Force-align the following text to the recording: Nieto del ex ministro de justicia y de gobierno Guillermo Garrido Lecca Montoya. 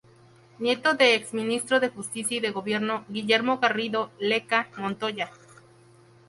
Nieto 0.57 0.95
del 0.95 1.11
ex 1.13 1.31
ministro 1.31 1.79
de 1.79 1.89
justicia 1.89 2.35
y 2.35 2.39
de 2.39 2.49
gobierno 2.49 3.05
Guillermo 3.07 3.59
Garrido 3.59 4.09
Lecca 4.17 4.67
Montoya. 4.77 5.29